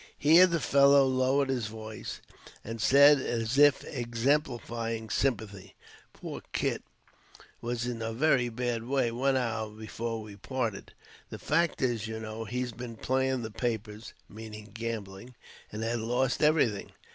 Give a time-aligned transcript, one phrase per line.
[0.17, 2.21] Here the fellow lowered his voice
[2.63, 5.75] and said, as if exemplifying sympathy.
[6.11, 6.81] "Poor Kit
[7.61, 10.93] was in a very bad way one hour before we parted.
[11.29, 15.35] The fact is, you know, he'd bin playin' the papers (meaning gambling)
[15.71, 16.93] and had lost everything.